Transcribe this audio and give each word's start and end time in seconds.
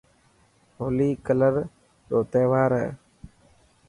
هولي 0.77 1.09
ڪلر 1.25 1.53
رو 2.11 2.19
تهوار 2.31 2.69
هي. 2.81 2.89